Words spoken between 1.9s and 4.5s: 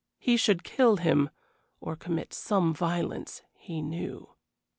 commit some violence, he knew.